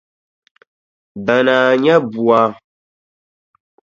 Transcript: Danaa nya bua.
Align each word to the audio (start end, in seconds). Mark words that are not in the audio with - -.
Danaa 1.25 1.71
nya 1.83 1.95
bua. 2.11 2.41